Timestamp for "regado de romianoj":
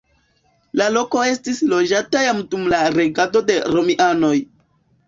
2.99-4.37